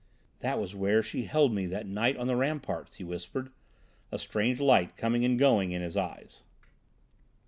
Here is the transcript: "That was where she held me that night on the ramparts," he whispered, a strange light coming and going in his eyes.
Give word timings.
"That 0.39 0.59
was 0.59 0.73
where 0.73 1.03
she 1.03 1.25
held 1.25 1.53
me 1.53 1.67
that 1.67 1.85
night 1.85 2.17
on 2.17 2.25
the 2.25 2.35
ramparts," 2.35 2.95
he 2.95 3.03
whispered, 3.03 3.51
a 4.11 4.17
strange 4.17 4.59
light 4.59 4.97
coming 4.97 5.23
and 5.23 5.37
going 5.37 5.73
in 5.73 5.83
his 5.83 5.95
eyes. 5.95 6.43